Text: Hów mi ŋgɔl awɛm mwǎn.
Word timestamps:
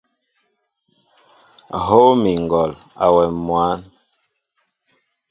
Hów 1.85 2.11
mi 2.21 2.31
ŋgɔl 2.43 2.71
awɛm 3.03 3.33
mwǎn. 3.45 3.79